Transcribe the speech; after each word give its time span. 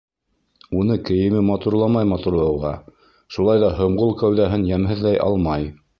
Уны 0.79 0.95
кейеме 1.09 1.43
матурламай 1.49 2.09
матурлауға, 2.13 2.71
шулай 3.37 3.63
ҙа 3.65 3.73
һомғол 3.81 4.19
кәүҙәһен 4.23 4.65
йәмһеҙләй 4.71 5.25
алмай. 5.29 5.75